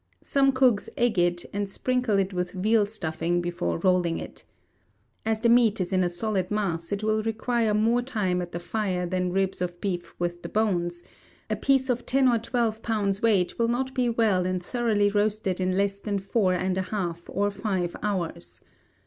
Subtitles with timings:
[0.23, 4.43] Some cooks egg it, and sprinkle it with veal stuffing before rolling it.
[5.27, 8.59] As the meat is in a solid mass, it will require more time at the
[8.59, 11.03] fire than ribs of beef with the bones:
[11.51, 15.61] a piece of ten or twelve pounds weight will not be well and thoroughly roasted
[15.61, 18.59] in less than four and a half or five hours.